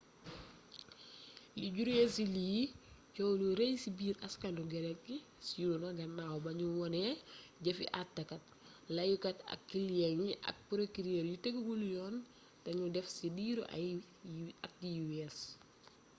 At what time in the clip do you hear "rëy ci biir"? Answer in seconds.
3.59-4.15